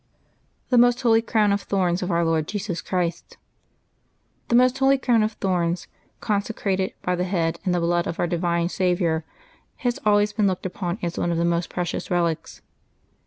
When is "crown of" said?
1.21-1.61, 4.97-5.33